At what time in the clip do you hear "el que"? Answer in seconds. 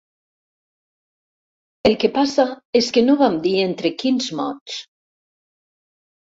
1.91-2.11